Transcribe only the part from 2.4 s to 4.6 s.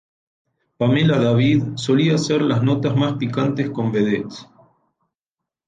las notas más picantes con vedettes.